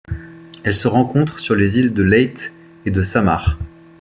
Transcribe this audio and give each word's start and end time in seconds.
Elle 0.63 0.73
se 0.73 0.87
rencontre 0.87 1.39
sur 1.39 1.53
les 1.53 1.77
îles 1.77 1.93
de 1.93 2.01
Leyte 2.01 2.55
et 2.87 2.89
de 2.89 3.03
Samar. 3.03 3.59